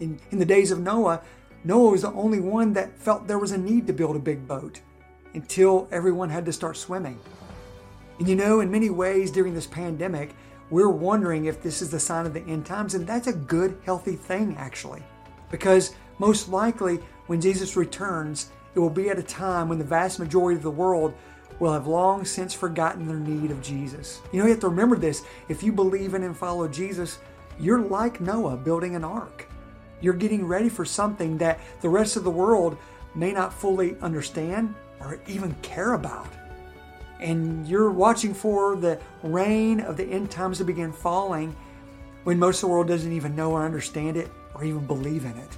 In, 0.00 0.18
in 0.30 0.38
the 0.38 0.44
days 0.44 0.70
of 0.70 0.80
Noah, 0.80 1.22
Noah 1.62 1.90
was 1.90 2.02
the 2.02 2.12
only 2.12 2.40
one 2.40 2.72
that 2.74 2.98
felt 2.98 3.26
there 3.26 3.38
was 3.38 3.52
a 3.52 3.58
need 3.58 3.86
to 3.86 3.92
build 3.92 4.16
a 4.16 4.20
big 4.20 4.46
boat 4.46 4.80
until 5.34 5.88
everyone 5.90 6.28
had 6.28 6.44
to 6.46 6.52
start 6.52 6.76
swimming. 6.76 7.18
And 8.18 8.28
you 8.28 8.36
know, 8.36 8.60
in 8.60 8.70
many 8.70 8.90
ways 8.90 9.30
during 9.30 9.54
this 9.54 9.66
pandemic, 9.66 10.34
we're 10.70 10.90
wondering 10.90 11.46
if 11.46 11.62
this 11.62 11.82
is 11.82 11.90
the 11.90 12.00
sign 12.00 12.26
of 12.26 12.34
the 12.34 12.42
end 12.42 12.64
times, 12.64 12.94
and 12.94 13.06
that's 13.06 13.26
a 13.26 13.32
good, 13.32 13.78
healthy 13.84 14.16
thing, 14.16 14.56
actually. 14.58 15.02
Because 15.50 15.94
most 16.18 16.48
likely, 16.48 17.00
when 17.26 17.40
Jesus 17.40 17.76
returns, 17.76 18.50
it 18.74 18.78
will 18.78 18.90
be 18.90 19.08
at 19.10 19.18
a 19.18 19.22
time 19.22 19.68
when 19.68 19.78
the 19.78 19.84
vast 19.84 20.18
majority 20.18 20.56
of 20.56 20.62
the 20.62 20.70
world 20.70 21.14
will 21.60 21.72
have 21.72 21.86
long 21.86 22.24
since 22.24 22.52
forgotten 22.52 23.06
their 23.06 23.18
need 23.18 23.50
of 23.50 23.62
Jesus. 23.62 24.20
You 24.32 24.40
know, 24.40 24.46
you 24.46 24.52
have 24.52 24.60
to 24.60 24.68
remember 24.68 24.96
this. 24.96 25.22
If 25.48 25.62
you 25.62 25.72
believe 25.72 26.14
in 26.14 26.24
and 26.24 26.36
follow 26.36 26.66
Jesus, 26.66 27.18
you're 27.60 27.80
like 27.80 28.20
Noah 28.20 28.56
building 28.56 28.96
an 28.96 29.04
ark. 29.04 29.48
You're 30.00 30.14
getting 30.14 30.44
ready 30.44 30.68
for 30.68 30.84
something 30.84 31.38
that 31.38 31.60
the 31.80 31.88
rest 31.88 32.16
of 32.16 32.24
the 32.24 32.30
world 32.30 32.76
may 33.14 33.32
not 33.32 33.52
fully 33.52 33.96
understand 34.00 34.74
or 35.00 35.20
even 35.26 35.54
care 35.62 35.92
about 35.94 36.26
and 37.24 37.66
you're 37.66 37.90
watching 37.90 38.34
for 38.34 38.76
the 38.76 39.00
rain 39.22 39.80
of 39.80 39.96
the 39.96 40.04
end 40.04 40.30
times 40.30 40.58
to 40.58 40.64
begin 40.64 40.92
falling 40.92 41.56
when 42.24 42.38
most 42.38 42.56
of 42.56 42.62
the 42.62 42.68
world 42.68 42.86
doesn't 42.86 43.12
even 43.12 43.34
know 43.34 43.52
or 43.52 43.64
understand 43.64 44.16
it 44.16 44.30
or 44.54 44.64
even 44.64 44.86
believe 44.86 45.24
in 45.24 45.36
it. 45.36 45.48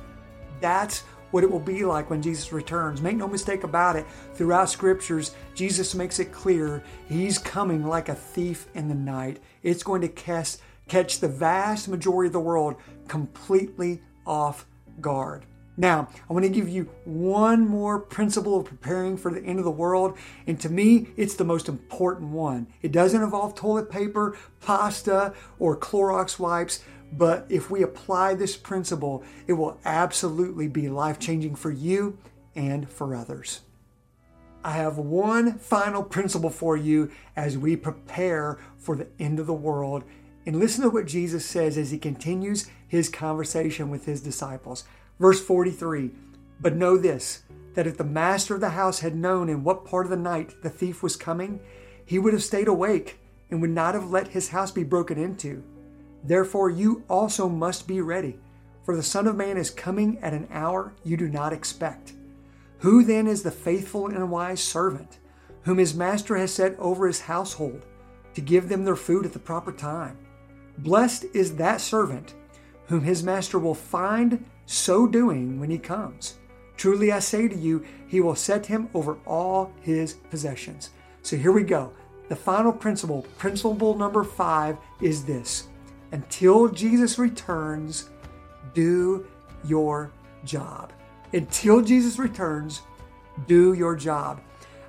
That's 0.60 1.02
what 1.30 1.44
it 1.44 1.50
will 1.50 1.60
be 1.60 1.84
like 1.84 2.10
when 2.10 2.22
Jesus 2.22 2.52
returns. 2.52 3.00
Make 3.00 3.16
no 3.16 3.28
mistake 3.28 3.64
about 3.64 3.96
it. 3.96 4.06
Throughout 4.34 4.70
scriptures, 4.70 5.34
Jesus 5.54 5.94
makes 5.94 6.18
it 6.18 6.32
clear 6.32 6.82
he's 7.08 7.38
coming 7.38 7.86
like 7.86 8.08
a 8.08 8.14
thief 8.14 8.66
in 8.74 8.88
the 8.88 8.94
night. 8.94 9.40
It's 9.62 9.82
going 9.82 10.02
to 10.02 10.08
catch, 10.08 10.56
catch 10.88 11.20
the 11.20 11.28
vast 11.28 11.88
majority 11.88 12.28
of 12.28 12.32
the 12.32 12.40
world 12.40 12.76
completely 13.08 14.02
off 14.26 14.66
guard. 15.00 15.44
Now, 15.78 16.08
I 16.28 16.32
want 16.32 16.44
to 16.44 16.50
give 16.50 16.70
you 16.70 16.88
one 17.04 17.66
more 17.68 17.98
principle 17.98 18.58
of 18.58 18.64
preparing 18.64 19.18
for 19.18 19.30
the 19.30 19.42
end 19.42 19.58
of 19.58 19.66
the 19.66 19.70
world, 19.70 20.16
and 20.46 20.58
to 20.60 20.70
me, 20.70 21.08
it's 21.18 21.34
the 21.34 21.44
most 21.44 21.68
important 21.68 22.30
one. 22.30 22.66
It 22.80 22.92
doesn't 22.92 23.22
involve 23.22 23.54
toilet 23.54 23.90
paper, 23.90 24.38
pasta, 24.60 25.34
or 25.58 25.76
Clorox 25.76 26.38
wipes, 26.38 26.80
but 27.12 27.46
if 27.48 27.70
we 27.70 27.82
apply 27.82 28.34
this 28.34 28.56
principle, 28.56 29.22
it 29.46 29.54
will 29.54 29.78
absolutely 29.84 30.68
be 30.68 30.88
life 30.88 31.18
changing 31.18 31.54
for 31.54 31.70
you 31.70 32.18
and 32.54 32.88
for 32.88 33.14
others. 33.14 33.60
I 34.64 34.72
have 34.72 34.98
one 34.98 35.58
final 35.58 36.02
principle 36.02 36.50
for 36.50 36.76
you 36.76 37.12
as 37.36 37.56
we 37.56 37.76
prepare 37.76 38.58
for 38.78 38.96
the 38.96 39.06
end 39.18 39.38
of 39.38 39.46
the 39.46 39.54
world. 39.54 40.02
And 40.44 40.58
listen 40.58 40.82
to 40.82 40.90
what 40.90 41.06
Jesus 41.06 41.46
says 41.46 41.78
as 41.78 41.92
he 41.92 41.98
continues 41.98 42.68
his 42.88 43.08
conversation 43.08 43.90
with 43.90 44.06
his 44.06 44.20
disciples. 44.20 44.84
Verse 45.20 45.40
43 45.40 46.10
But 46.60 46.74
know 46.74 46.96
this, 46.96 47.42
that 47.74 47.86
if 47.86 47.96
the 47.96 48.04
master 48.04 48.56
of 48.56 48.60
the 48.60 48.70
house 48.70 49.00
had 49.00 49.14
known 49.14 49.48
in 49.48 49.62
what 49.62 49.84
part 49.84 50.06
of 50.06 50.10
the 50.10 50.16
night 50.16 50.54
the 50.62 50.70
thief 50.70 51.02
was 51.02 51.14
coming, 51.14 51.60
he 52.04 52.18
would 52.18 52.32
have 52.32 52.42
stayed 52.42 52.68
awake 52.68 53.20
and 53.50 53.60
would 53.60 53.70
not 53.70 53.94
have 53.94 54.10
let 54.10 54.28
his 54.28 54.48
house 54.48 54.72
be 54.72 54.82
broken 54.82 55.16
into. 55.16 55.62
Therefore, 56.26 56.70
you 56.70 57.04
also 57.08 57.48
must 57.48 57.86
be 57.86 58.00
ready, 58.00 58.38
for 58.84 58.96
the 58.96 59.02
Son 59.02 59.28
of 59.28 59.36
Man 59.36 59.56
is 59.56 59.70
coming 59.70 60.18
at 60.18 60.32
an 60.32 60.48
hour 60.50 60.92
you 61.04 61.16
do 61.16 61.28
not 61.28 61.52
expect. 61.52 62.14
Who 62.78 63.04
then 63.04 63.26
is 63.26 63.42
the 63.42 63.50
faithful 63.50 64.08
and 64.08 64.30
wise 64.30 64.60
servant, 64.60 65.18
whom 65.62 65.78
his 65.78 65.94
master 65.94 66.36
has 66.36 66.52
set 66.52 66.76
over 66.78 67.06
his 67.06 67.20
household, 67.20 67.86
to 68.34 68.40
give 68.40 68.68
them 68.68 68.84
their 68.84 68.96
food 68.96 69.24
at 69.24 69.32
the 69.32 69.38
proper 69.38 69.72
time? 69.72 70.18
Blessed 70.78 71.26
is 71.32 71.56
that 71.56 71.80
servant 71.80 72.34
whom 72.86 73.02
his 73.02 73.22
master 73.22 73.58
will 73.58 73.74
find 73.74 74.44
so 74.66 75.06
doing 75.06 75.60
when 75.60 75.70
he 75.70 75.78
comes. 75.78 76.38
Truly 76.76 77.12
I 77.12 77.20
say 77.20 77.48
to 77.48 77.56
you, 77.56 77.84
he 78.06 78.20
will 78.20 78.34
set 78.34 78.66
him 78.66 78.90
over 78.94 79.18
all 79.26 79.72
his 79.80 80.14
possessions. 80.14 80.90
So 81.22 81.36
here 81.36 81.52
we 81.52 81.62
go. 81.62 81.92
The 82.28 82.36
final 82.36 82.72
principle, 82.72 83.22
principle 83.38 83.96
number 83.96 84.24
five, 84.24 84.76
is 85.00 85.24
this 85.24 85.68
until 86.12 86.68
Jesus 86.68 87.18
returns, 87.18 88.10
do 88.74 89.26
your 89.64 90.12
job. 90.44 90.92
Until 91.32 91.80
Jesus 91.80 92.18
returns, 92.18 92.82
do 93.46 93.72
your 93.72 93.96
job. 93.96 94.40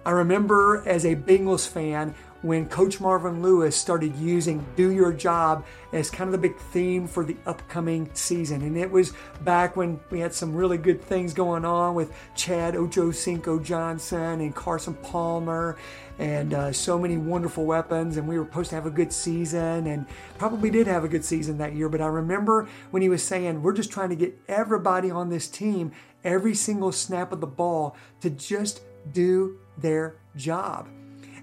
I 0.06 0.12
remember 0.12 0.84
as 0.86 1.06
a 1.06 1.16
Bengals 1.16 1.68
fan 1.68 2.16
when 2.42 2.68
Coach 2.68 3.00
Marvin 3.00 3.42
Lewis 3.42 3.76
started 3.76 4.16
using 4.16 4.66
Do 4.76 4.92
Your 4.92 5.12
Job 5.12 5.66
as 5.94 6.10
kind 6.10 6.28
of 6.28 6.32
the 6.34 6.38
big 6.38 6.58
theme 6.58 7.08
for 7.08 7.24
the 7.24 7.36
upcoming 7.46 8.10
season. 8.14 8.62
And 8.62 8.78
it 8.78 8.90
was 8.90 9.14
back 9.44 9.76
when 9.76 10.00
we 10.10 10.20
had 10.20 10.34
some 10.34 10.56
really 10.56 10.78
good 10.78 11.02
things 11.02 11.34
going 11.34 11.66
on 11.66 11.96
with 11.96 12.14
Chad 12.36 12.76
Ochocinco 12.76 13.64
Johnson 13.64 14.42
and 14.42 14.54
Carson 14.54 14.94
Palmer 14.96 15.78
and 16.20 16.54
uh, 16.54 16.72
so 16.72 16.98
many 16.98 17.18
wonderful 17.18 17.66
weapons. 17.66 18.18
And 18.18 18.28
we 18.28 18.38
were 18.38 18.46
supposed 18.46 18.70
to 18.70 18.76
have 18.76 18.86
a 18.86 18.92
good 18.92 19.14
season 19.14 19.88
and 19.88 20.06
probably 20.38 20.70
did 20.70 20.88
have 20.88 21.04
a 21.04 21.08
good 21.08 21.26
season 21.26 21.58
that 21.58 21.76
year. 21.76 21.90
But 21.90 22.02
I 22.02 22.08
remember 22.08 22.68
when 22.92 23.02
he 23.02 23.10
was 23.10 23.24
saying, 23.24 23.62
We're 23.62 23.74
just 23.74 23.92
trying 23.92 24.10
to 24.10 24.16
get 24.16 24.38
everybody 24.48 25.10
on 25.10 25.30
this 25.30 25.48
team 25.48 25.92
every 26.24 26.54
single 26.54 26.92
snap 26.92 27.32
of 27.32 27.42
the 27.42 27.48
ball 27.48 27.96
to 28.22 28.30
just 28.30 28.82
do 29.12 29.58
their 29.78 30.18
job. 30.36 30.88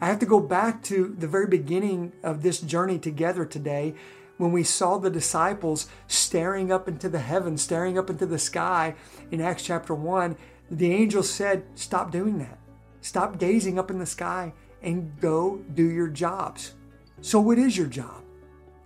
I 0.04 0.08
have 0.08 0.18
to 0.18 0.26
go 0.26 0.38
back 0.38 0.82
to 0.82 1.16
the 1.18 1.26
very 1.26 1.46
beginning 1.46 2.12
of 2.23 2.42
this 2.42 2.61
journey 2.61 2.99
together 2.99 3.46
today 3.46 3.94
when 4.37 4.52
we 4.52 4.62
saw 4.62 4.99
the 4.99 5.08
disciples 5.08 5.88
staring 6.08 6.70
up 6.70 6.87
into 6.88 7.08
the 7.08 7.20
heavens, 7.20 7.62
staring 7.62 7.96
up 7.96 8.11
into 8.11 8.26
the 8.26 8.38
sky 8.38 8.96
in 9.30 9.40
Acts 9.40 9.62
chapter 9.62 9.94
1. 9.94 10.37
The 10.70 10.92
angel 10.92 11.23
said, 11.23 11.64
Stop 11.75 12.11
doing 12.11 12.37
that. 12.37 12.58
Stop 13.00 13.38
gazing 13.38 13.78
up 13.78 13.90
in 13.90 13.99
the 13.99 14.04
sky 14.04 14.52
and 14.82 15.18
go 15.23 15.62
do 15.73 15.88
your 15.88 16.08
jobs. 16.08 16.75
So, 17.23 17.40
what 17.40 17.56
is 17.56 17.75
your 17.75 17.87
job? 17.87 18.23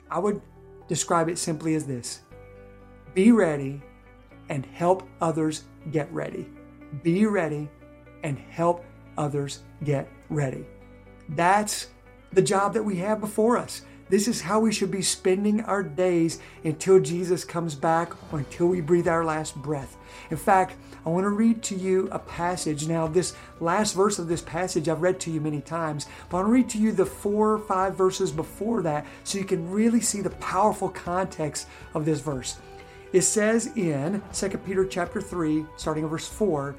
I 0.09 0.21
would 0.21 0.41
describe 0.87 1.29
it 1.29 1.39
simply 1.39 1.75
as 1.75 1.85
this 1.85 2.21
be 3.13 3.33
ready 3.33 3.83
and 4.51 4.65
help 4.65 5.03
others 5.21 5.65
get 5.91 6.13
ready. 6.13 6.49
Be 7.03 7.27
ready 7.27 7.69
and 8.23 8.39
help 8.39 8.85
others 9.17 9.65
get 9.83 10.09
ready. 10.31 10.65
That's 11.29 11.89
the 12.33 12.43
job 12.43 12.75
that 12.75 12.83
we 12.83 12.97
have 12.97 13.21
before 13.21 13.57
us. 13.57 13.83
This 14.11 14.27
is 14.27 14.41
how 14.41 14.59
we 14.61 14.73
should 14.73 14.91
be 14.91 15.03
spending 15.03 15.61
our 15.63 15.83
days 15.83 16.39
until 16.65 16.99
Jesus 16.99 17.45
comes 17.45 17.75
back 17.75 18.15
or 18.33 18.39
until 18.39 18.69
we 18.69 18.81
breathe 18.81 19.07
our 19.07 19.23
last 19.23 19.55
breath. 19.57 19.99
In 20.31 20.39
fact, 20.39 20.77
I 21.05 21.11
want 21.11 21.25
to 21.25 21.31
read 21.31 21.63
to 21.65 21.75
you 21.75 22.09
a 22.11 22.19
passage. 22.19 22.89
Now, 22.89 23.07
this 23.07 23.35
last 23.61 23.93
verse 23.93 24.19
of 24.19 24.27
this 24.27 24.41
passage 24.41 24.89
I've 24.89 25.03
read 25.03 25.21
to 25.21 25.31
you 25.31 25.43
many 25.43 25.61
times, 25.61 26.07
but 26.31 26.39
I 26.39 26.41
want 26.41 26.49
to 26.49 26.53
read 26.53 26.69
to 26.71 26.79
you 26.79 26.93
the 26.93 27.05
four 27.05 27.53
or 27.53 27.59
five 27.59 27.97
verses 27.97 28.33
before 28.33 28.81
that 28.83 29.07
so 29.25 29.39
you 29.39 29.45
can 29.45 29.71
really 29.71 30.01
see 30.01 30.23
the 30.23 30.31
powerful 30.31 30.89
context 30.89 31.69
of 31.93 32.07
this 32.07 32.21
verse. 32.21 32.57
It 33.13 33.23
says 33.23 33.71
in 33.77 34.23
2 34.33 34.49
Peter 34.59 34.87
chapter 34.87 35.21
3, 35.21 35.67
starting 35.77 36.05
in 36.05 36.11
verse 36.11 36.29
4, 36.29 36.75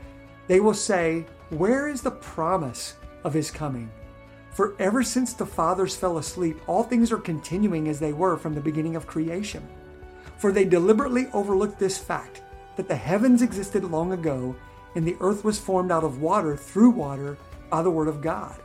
they 0.47 0.59
will 0.59 0.73
say, 0.73 1.25
Where 1.49 1.87
is 1.87 2.01
the 2.01 2.11
promise 2.11 2.95
of 3.23 3.33
his 3.33 3.51
coming? 3.51 3.91
For 4.59 4.75
ever 4.77 5.03
since 5.03 5.31
the 5.31 5.45
fathers 5.45 5.95
fell 5.95 6.17
asleep, 6.17 6.59
all 6.67 6.83
things 6.83 7.13
are 7.13 7.17
continuing 7.17 7.87
as 7.87 7.97
they 7.97 8.11
were 8.11 8.35
from 8.35 8.53
the 8.53 8.59
beginning 8.59 8.97
of 8.97 9.07
creation. 9.07 9.65
For 10.35 10.51
they 10.51 10.65
deliberately 10.65 11.27
overlooked 11.31 11.79
this 11.79 11.97
fact 11.97 12.41
that 12.75 12.89
the 12.89 12.95
heavens 12.97 13.41
existed 13.41 13.85
long 13.85 14.11
ago, 14.11 14.53
and 14.95 15.07
the 15.07 15.15
earth 15.21 15.45
was 15.45 15.57
formed 15.57 15.93
out 15.93 16.03
of 16.03 16.21
water 16.21 16.57
through 16.57 16.89
water 16.89 17.37
by 17.69 17.81
the 17.81 17.89
word 17.89 18.09
of 18.09 18.21
God. 18.21 18.59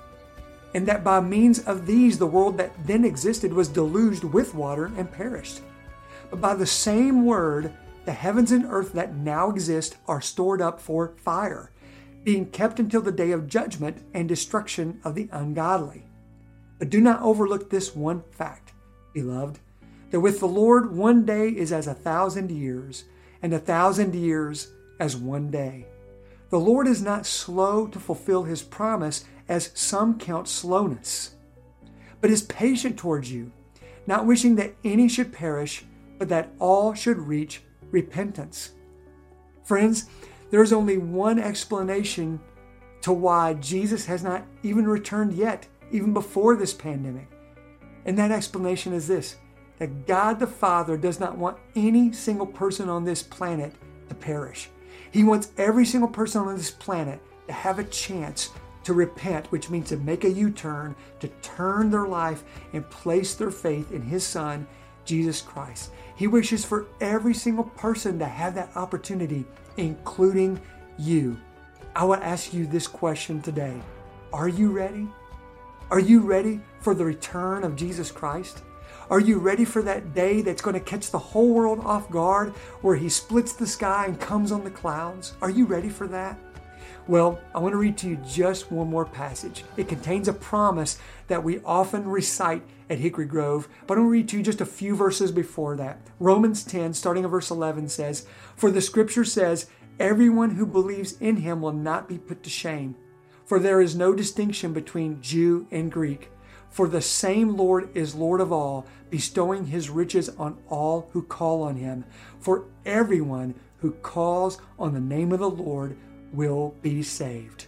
And 0.75 0.85
that 0.89 1.05
by 1.05 1.21
means 1.21 1.61
of 1.61 1.87
these 1.87 2.19
the 2.19 2.27
world 2.27 2.59
that 2.59 2.73
then 2.85 3.05
existed 3.05 3.53
was 3.53 3.69
deluged 3.69 4.25
with 4.25 4.53
water 4.53 4.87
and 4.97 5.13
perished. 5.13 5.61
But 6.29 6.41
by 6.41 6.57
the 6.57 6.67
same 6.67 7.25
word 7.25 7.73
the 8.05 8.13
heavens 8.13 8.51
and 8.51 8.67
earth 8.69 8.95
that 8.95 9.15
now 9.15 9.49
exist 9.49 9.97
are 10.09 10.21
stored 10.21 10.61
up 10.61 10.81
for 10.81 11.13
fire, 11.19 11.71
being 12.25 12.47
kept 12.51 12.81
until 12.81 13.03
the 13.03 13.13
day 13.13 13.31
of 13.31 13.47
judgment 13.47 13.99
and 14.15 14.29
destruction 14.29 15.01
of 15.05 15.15
the 15.15 15.29
ungodly. 15.31 16.05
But 16.79 16.91
do 16.91 17.01
not 17.01 17.23
overlook 17.23 17.71
this 17.71 17.95
one 17.95 18.25
fact, 18.33 18.73
beloved, 19.13 19.61
that 20.11 20.21
with 20.21 20.41
the 20.41 20.49
Lord 20.49 20.97
one 20.97 21.25
day 21.25 21.49
is 21.51 21.73
as 21.73 21.87
a 21.87 21.95
thousand 21.95 22.51
years, 22.51 23.05
and 23.43 23.53
a 23.53 23.59
thousand 23.59 24.15
years 24.15 24.73
as 24.99 25.17
one 25.17 25.51
day. 25.51 25.87
The 26.51 26.59
Lord 26.59 26.87
is 26.87 27.03
not 27.03 27.27
slow 27.27 27.87
to 27.89 27.99
fulfill 27.99 28.45
his 28.45 28.63
promise, 28.63 29.25
as 29.49 29.71
some 29.75 30.19
count 30.19 30.49
slowness, 30.49 31.35
but 32.21 32.31
is 32.31 32.43
patient 32.43 32.97
towards 32.97 33.31
you, 33.31 33.53
not 34.07 34.25
wishing 34.25 34.57
that 34.57 34.75
any 34.83 35.09
should 35.09 35.33
perish, 35.33 35.85
but 36.19 36.29
that 36.29 36.53
all 36.59 36.95
should 36.95 37.19
reach 37.19 37.63
repentance. 37.91 38.73
Friends, 39.65 40.09
there 40.51 40.63
is 40.63 40.73
only 40.73 40.99
one 40.99 41.39
explanation 41.39 42.41
to 43.03 43.13
why 43.13 43.55
Jesus 43.55 44.07
has 44.07 44.23
not 44.23 44.45
even 44.63 44.87
returned 44.87 45.35
yet, 45.35 45.67
even 45.91 46.15
before 46.15 46.57
this 46.57 46.73
pandemic. 46.73 47.29
And 48.05 48.19
that 48.19 48.31
explanation 48.31 48.93
is 48.93 49.07
this 49.07 49.37
that 49.79 50.07
God 50.07 50.39
the 50.39 50.47
Father 50.47 50.97
does 50.97 51.19
not 51.19 51.37
want 51.37 51.59
any 51.75 52.13
single 52.13 52.47
person 52.47 52.89
on 52.89 53.05
this 53.05 53.23
planet 53.23 53.75
to 54.09 54.15
perish. 54.15 54.71
He 55.11 55.25
wants 55.25 55.51
every 55.59 55.85
single 55.85 56.09
person 56.09 56.43
on 56.43 56.57
this 56.57 56.71
planet 56.71 57.21
to 57.49 57.53
have 57.53 57.79
a 57.79 57.85
chance 57.85 58.51
to 58.85 58.93
repent, 58.93 59.51
which 59.51 59.71
means 59.71 59.89
to 59.89 59.97
make 59.97 60.25
a 60.25 60.31
U 60.31 60.51
turn, 60.51 60.95
to 61.21 61.29
turn 61.43 61.91
their 61.91 62.07
life 62.07 62.45
and 62.73 62.89
place 62.91 63.35
their 63.35 63.51
faith 63.51 63.93
in 63.93 64.03
His 64.03 64.25
Son, 64.25 64.67
Jesus 65.05 65.41
Christ. 65.41 65.91
He 66.17 66.27
wishes 66.27 66.65
for 66.65 66.87
every 67.01 67.35
single 67.35 67.65
person 67.65 68.19
to 68.19 68.27
have 68.27 68.55
that 68.55 68.77
opportunity, 68.77 69.45
including 69.77 70.61
you. 70.99 71.37
I 71.97 72.05
want 72.05 72.23
to 72.23 72.27
ask 72.27 72.53
you 72.53 72.67
this 72.67 72.87
question 72.87 73.41
today 73.41 73.81
Are 74.33 74.49
you 74.49 74.71
ready? 74.71 75.09
Are 75.91 76.01
you 76.01 76.21
ready 76.21 76.61
for 76.81 76.95
the 76.95 77.05
return 77.05 77.63
of 77.63 77.77
Jesus 77.77 78.11
Christ? 78.11 78.63
Are 79.11 79.21
you 79.21 79.39
ready 79.39 79.65
for 79.65 79.83
that 79.83 80.15
day 80.15 80.41
that's 80.41 80.63
going 80.63 80.75
to 80.75 80.81
catch 80.81 81.11
the 81.11 81.19
whole 81.19 81.53
world 81.53 81.81
off 81.85 82.11
guard 82.11 82.53
where 82.81 82.97
he 82.97 83.09
splits 83.09 83.53
the 83.53 83.67
sky 83.67 84.07
and 84.07 84.19
comes 84.19 84.51
on 84.51 84.65
the 84.65 84.71
clouds? 84.71 85.35
Are 85.43 85.51
you 85.51 85.67
ready 85.67 85.91
for 85.91 86.09
that? 86.09 86.39
Well, 87.07 87.39
I 87.55 87.59
want 87.59 87.73
to 87.73 87.79
read 87.79 87.99
to 87.99 88.09
you 88.09 88.17
just 88.27 88.73
one 88.73 88.89
more 88.89 89.05
passage. 89.05 89.63
It 89.77 89.89
contains 89.89 90.27
a 90.27 90.33
promise 90.33 90.99
that 91.27 91.45
we 91.45 91.61
often 91.61 92.09
recite 92.09 92.63
at 92.89 92.99
Hickory 92.99 93.27
Grove, 93.27 93.69
but 93.87 93.99
I 93.99 94.01
want 94.01 94.09
to 94.09 94.13
read 94.13 94.29
to 94.31 94.39
you 94.39 94.43
just 94.43 94.63
a 94.63 94.67
few 94.67 94.97
verses 94.97 95.31
before 95.31 95.77
that. 95.77 95.99
Romans 96.19 96.65
10, 96.65 96.95
starting 96.95 97.25
at 97.25 97.31
verse 97.31 97.51
11, 97.51 97.91
says, 97.91 98.27
For 98.57 98.71
the 98.71 98.81
scripture 98.81 99.25
says, 99.25 99.67
Everyone 100.01 100.53
who 100.53 100.65
believes 100.65 101.21
in 101.21 101.37
him 101.37 101.61
will 101.61 101.75
not 101.75 102.09
be 102.09 102.17
put 102.17 102.43
to 102.43 102.51
shame, 102.51 102.97
for 103.45 103.59
there 103.59 103.83
is 103.83 103.95
no 103.95 104.15
distinction 104.15 104.73
between 104.73 105.21
Jew 105.21 105.67
and 105.71 105.93
Greek. 105.93 106.31
For 106.71 106.89
the 106.89 107.03
same 107.03 107.55
Lord 107.55 107.95
is 107.95 108.15
Lord 108.15 108.41
of 108.41 108.51
all, 108.51 108.87
bestowing 109.11 109.67
his 109.67 109.91
riches 109.91 110.31
on 110.31 110.59
all 110.69 111.11
who 111.13 111.23
call 111.23 111.63
on 111.63 111.77
him. 111.77 112.07
For 112.41 112.65
everyone 112.87 113.55
who 113.79 113.93
calls 113.93 114.59
on 114.79 114.95
the 114.95 115.01
name 115.01 115.31
of 115.31 115.41
the 115.41 115.51
Lord 115.51 115.97
will 116.35 116.75
be 116.83 117.03
saved. 117.03 117.67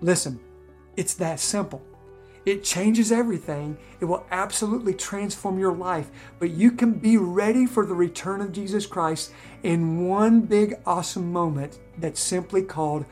Listen, 0.00 0.38
it's 0.96 1.14
that 1.14 1.40
simple. 1.40 1.82
It 2.44 2.62
changes 2.62 3.10
everything. 3.10 3.76
It 4.00 4.04
will 4.04 4.24
absolutely 4.30 4.94
transform 4.94 5.58
your 5.58 5.74
life. 5.74 6.10
But 6.38 6.50
you 6.50 6.70
can 6.70 6.92
be 6.92 7.16
ready 7.16 7.66
for 7.66 7.84
the 7.84 7.94
return 7.94 8.40
of 8.40 8.52
Jesus 8.52 8.86
Christ 8.86 9.32
in 9.64 10.06
one 10.06 10.42
big, 10.42 10.76
awesome 10.86 11.32
moment 11.32 11.80
that's 11.98 12.20
simply 12.20 12.62
called 12.62 13.04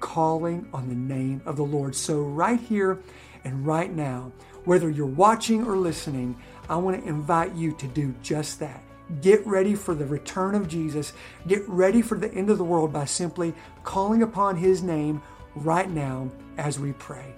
calling 0.00 0.68
on 0.74 0.88
the 0.88 0.94
name 0.94 1.40
of 1.46 1.56
the 1.56 1.62
Lord. 1.62 1.94
So, 1.94 2.20
right 2.20 2.60
here 2.60 3.00
and 3.44 3.66
right 3.66 3.90
now, 3.90 4.30
whether 4.64 4.90
you're 4.90 5.06
watching 5.06 5.64
or 5.64 5.76
listening, 5.76 6.36
I 6.68 6.76
want 6.76 7.00
to 7.00 7.08
invite 7.08 7.54
you 7.54 7.72
to 7.76 7.86
do 7.88 8.14
just 8.22 8.60
that. 8.60 8.82
Get 9.20 9.46
ready 9.46 9.74
for 9.74 9.94
the 9.94 10.06
return 10.06 10.54
of 10.54 10.68
Jesus. 10.68 11.12
Get 11.46 11.68
ready 11.68 12.02
for 12.02 12.16
the 12.16 12.32
end 12.32 12.50
of 12.50 12.58
the 12.58 12.64
world 12.64 12.92
by 12.92 13.04
simply 13.04 13.52
calling 13.84 14.22
upon 14.22 14.56
His 14.56 14.82
name 14.82 15.20
right 15.54 15.90
now 15.90 16.30
as 16.56 16.78
we 16.78 16.92
pray. 16.92 17.34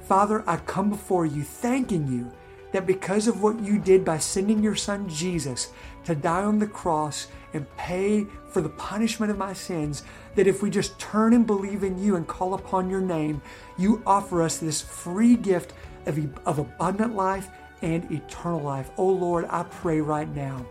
Father, 0.00 0.42
I 0.46 0.56
come 0.56 0.90
before 0.90 1.26
you 1.26 1.42
thanking 1.42 2.06
you 2.08 2.32
that 2.72 2.86
because 2.86 3.28
of 3.28 3.42
what 3.42 3.60
you 3.60 3.78
did 3.78 4.04
by 4.04 4.18
sending 4.18 4.62
your 4.62 4.74
Son 4.74 5.08
Jesus 5.08 5.72
to 6.04 6.14
die 6.14 6.42
on 6.42 6.58
the 6.58 6.66
cross 6.66 7.28
and 7.54 7.76
pay 7.76 8.26
for 8.48 8.60
the 8.60 8.68
punishment 8.70 9.30
of 9.30 9.38
my 9.38 9.52
sins, 9.52 10.02
that 10.34 10.46
if 10.46 10.62
we 10.62 10.70
just 10.70 10.98
turn 10.98 11.32
and 11.32 11.46
believe 11.46 11.84
in 11.84 11.98
you 11.98 12.16
and 12.16 12.26
call 12.26 12.54
upon 12.54 12.90
your 12.90 13.00
name, 13.00 13.40
you 13.78 14.02
offer 14.06 14.42
us 14.42 14.58
this 14.58 14.82
free 14.82 15.36
gift 15.36 15.72
of, 16.06 16.18
of 16.46 16.58
abundant 16.58 17.14
life 17.14 17.48
and 17.82 18.10
eternal 18.10 18.60
life. 18.60 18.90
Oh 18.96 19.08
Lord, 19.08 19.46
I 19.48 19.62
pray 19.64 20.00
right 20.00 20.28
now 20.34 20.66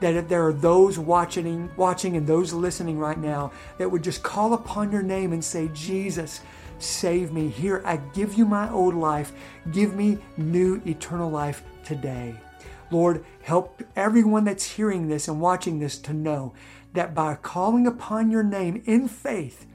that 0.00 0.14
if 0.14 0.28
there 0.28 0.46
are 0.46 0.52
those 0.52 0.98
watching, 0.98 1.70
watching 1.76 2.16
and 2.16 2.26
those 2.26 2.52
listening 2.52 2.98
right 2.98 3.18
now 3.18 3.52
that 3.78 3.90
would 3.90 4.04
just 4.04 4.22
call 4.22 4.54
upon 4.54 4.92
your 4.92 5.02
name 5.02 5.32
and 5.32 5.44
say, 5.44 5.68
Jesus, 5.72 6.40
save 6.78 7.32
me. 7.32 7.48
Here, 7.48 7.82
I 7.84 7.96
give 7.96 8.34
you 8.34 8.44
my 8.44 8.70
old 8.70 8.94
life. 8.94 9.32
Give 9.72 9.94
me 9.94 10.18
new 10.36 10.80
eternal 10.86 11.30
life 11.30 11.62
today. 11.84 12.34
Lord, 12.90 13.24
help 13.42 13.82
everyone 13.96 14.44
that's 14.44 14.64
hearing 14.64 15.08
this 15.08 15.28
and 15.28 15.40
watching 15.40 15.78
this 15.78 15.98
to 15.98 16.12
know 16.12 16.54
that 16.94 17.14
by 17.14 17.34
calling 17.34 17.86
upon 17.86 18.30
your 18.30 18.42
name 18.42 18.82
in 18.86 19.08
faith, 19.08 19.66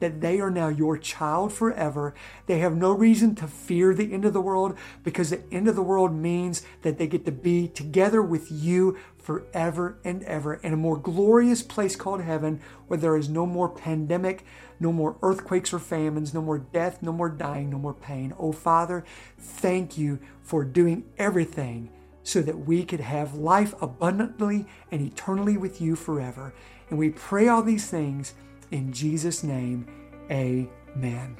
that 0.00 0.20
they 0.20 0.40
are 0.40 0.50
now 0.50 0.68
your 0.68 0.98
child 0.98 1.52
forever. 1.52 2.14
They 2.46 2.58
have 2.58 2.76
no 2.76 2.92
reason 2.92 3.34
to 3.36 3.46
fear 3.46 3.94
the 3.94 4.12
end 4.12 4.24
of 4.24 4.32
the 4.32 4.40
world 4.40 4.76
because 5.02 5.30
the 5.30 5.42
end 5.52 5.68
of 5.68 5.76
the 5.76 5.82
world 5.82 6.14
means 6.14 6.62
that 6.82 6.98
they 6.98 7.06
get 7.06 7.24
to 7.26 7.32
be 7.32 7.68
together 7.68 8.22
with 8.22 8.50
you 8.50 8.96
forever 9.18 9.98
and 10.04 10.22
ever 10.22 10.54
in 10.54 10.72
a 10.72 10.76
more 10.76 10.96
glorious 10.96 11.62
place 11.62 11.96
called 11.96 12.20
heaven 12.20 12.60
where 12.86 12.98
there 12.98 13.16
is 13.16 13.28
no 13.28 13.44
more 13.44 13.68
pandemic, 13.68 14.44
no 14.78 14.92
more 14.92 15.16
earthquakes 15.22 15.72
or 15.72 15.78
famines, 15.78 16.32
no 16.32 16.40
more 16.40 16.58
death, 16.58 17.02
no 17.02 17.12
more 17.12 17.28
dying, 17.28 17.70
no 17.70 17.78
more 17.78 17.94
pain. 17.94 18.32
Oh, 18.38 18.52
Father, 18.52 19.04
thank 19.38 19.98
you 19.98 20.20
for 20.42 20.64
doing 20.64 21.04
everything 21.18 21.90
so 22.22 22.42
that 22.42 22.58
we 22.58 22.84
could 22.84 23.00
have 23.00 23.34
life 23.34 23.74
abundantly 23.80 24.66
and 24.90 25.00
eternally 25.00 25.56
with 25.56 25.80
you 25.80 25.96
forever. 25.96 26.52
And 26.90 26.98
we 26.98 27.10
pray 27.10 27.48
all 27.48 27.62
these 27.62 27.88
things 27.88 28.34
in 28.70 28.92
Jesus' 28.92 29.42
name, 29.42 29.86
amen. 30.30 31.36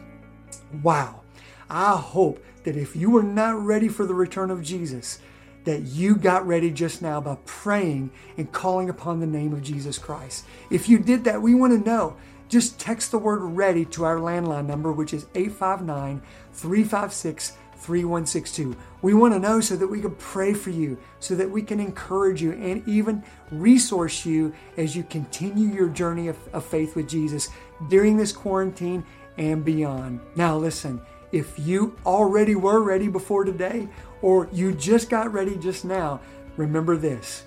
Wow. 0.82 1.22
I 1.68 1.96
hope 1.96 2.44
that 2.64 2.76
if 2.76 2.94
you 2.94 3.10
were 3.10 3.22
not 3.22 3.60
ready 3.64 3.88
for 3.88 4.06
the 4.06 4.14
return 4.14 4.50
of 4.50 4.62
Jesus, 4.62 5.18
that 5.64 5.82
you 5.82 6.14
got 6.14 6.46
ready 6.46 6.70
just 6.70 7.02
now 7.02 7.20
by 7.20 7.36
praying 7.44 8.10
and 8.36 8.50
calling 8.52 8.88
upon 8.88 9.18
the 9.18 9.26
name 9.26 9.52
of 9.52 9.62
Jesus 9.62 9.98
Christ. 9.98 10.44
If 10.70 10.88
you 10.88 10.98
did 10.98 11.24
that, 11.24 11.42
we 11.42 11.54
want 11.54 11.72
to 11.72 11.88
know. 11.88 12.16
Just 12.48 12.78
text 12.78 13.10
the 13.10 13.18
word 13.18 13.40
ready 13.40 13.84
to 13.86 14.04
our 14.04 14.18
landline 14.18 14.66
number, 14.66 14.92
which 14.92 15.12
is 15.12 15.26
859 15.34 16.22
356 16.52 17.56
3162. 17.74 18.76
We 19.06 19.14
want 19.14 19.34
to 19.34 19.38
know 19.38 19.60
so 19.60 19.76
that 19.76 19.86
we 19.86 20.00
can 20.00 20.16
pray 20.16 20.52
for 20.52 20.70
you, 20.70 20.98
so 21.20 21.36
that 21.36 21.48
we 21.48 21.62
can 21.62 21.78
encourage 21.78 22.42
you 22.42 22.54
and 22.54 22.82
even 22.88 23.22
resource 23.52 24.26
you 24.26 24.52
as 24.76 24.96
you 24.96 25.04
continue 25.04 25.68
your 25.68 25.88
journey 25.88 26.26
of, 26.26 26.36
of 26.52 26.64
faith 26.64 26.96
with 26.96 27.08
Jesus 27.08 27.50
during 27.88 28.16
this 28.16 28.32
quarantine 28.32 29.04
and 29.38 29.64
beyond. 29.64 30.18
Now, 30.34 30.56
listen, 30.56 31.00
if 31.30 31.56
you 31.56 31.96
already 32.04 32.56
were 32.56 32.82
ready 32.82 33.06
before 33.06 33.44
today 33.44 33.88
or 34.22 34.48
you 34.50 34.72
just 34.72 35.08
got 35.08 35.32
ready 35.32 35.56
just 35.56 35.84
now, 35.84 36.20
remember 36.56 36.96
this 36.96 37.44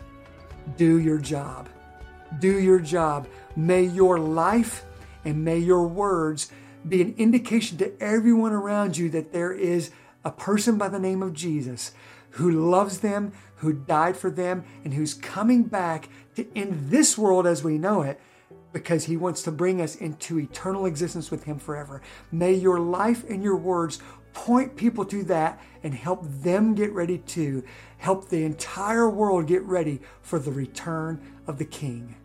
do 0.78 1.00
your 1.00 1.17
job. 1.17 1.67
Do 2.39 2.58
your 2.58 2.80
job. 2.80 3.28
May 3.58 3.84
your 3.84 4.17
life 4.17 4.86
and 5.26 5.43
may 5.43 5.58
your 5.58 5.89
words 5.89 6.54
be 6.88 7.02
an 7.02 7.15
indication 7.17 7.78
to 7.80 8.02
everyone 8.02 8.54
around 8.54 8.95
you 8.95 9.10
that 9.10 9.34
there 9.34 9.52
is 9.52 9.91
a 10.23 10.32
person 10.32 10.77
by 10.77 10.89
the 10.89 10.99
name 10.99 11.23
of 11.23 11.34
Jesus 11.34 11.93
who 12.32 12.51
loves 12.51 12.99
them, 12.99 13.32
who 13.58 13.73
died 13.73 14.15
for 14.15 14.29
them, 14.29 14.63
and 14.84 14.93
who's 14.93 15.13
coming 15.13 15.63
back 15.63 16.10
to 16.36 16.47
end 16.58 16.89
this 16.89 17.17
world 17.17 17.47
as 17.47 17.63
we 17.63 17.77
know 17.77 18.01
it 18.01 18.19
because 18.71 19.05
he 19.05 19.17
wants 19.17 19.41
to 19.41 19.51
bring 19.51 19.82
us 19.82 19.95
into 19.95 20.39
eternal 20.39 20.86
existence 20.86 21.32
with 21.32 21.43
him 21.43 21.58
forever. 21.58 22.01
May 22.32 22.53
your 22.53 22.79
life 22.79 23.27
and 23.29 23.43
your 23.43 23.55
words 23.55 23.99
point 24.34 24.75
people 24.75 25.05
to 25.05 25.23
that 25.23 25.60
and 25.84 25.93
help 25.93 26.21
them 26.23 26.75
get 26.75 26.93
ready 26.93 27.17
to 27.17 27.63
help 27.97 28.29
the 28.29 28.43
entire 28.43 29.10
world 29.10 29.47
get 29.47 29.63
ready 29.63 30.01
for 30.21 30.38
the 30.38 30.51
return 30.51 31.19
of 31.47 31.58
the 31.58 31.65
King. 31.65 32.15